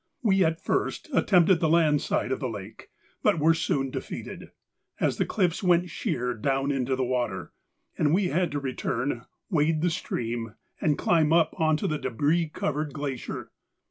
[0.23, 2.89] We at first attempted the land side of the lake,
[3.21, 4.49] but were soon defeated,
[4.99, 7.51] as the cliffs went sheer down into the water,
[7.99, 12.51] and we had to return, wade the stream, and climb up on to the débris
[12.51, 13.51] covered glacier.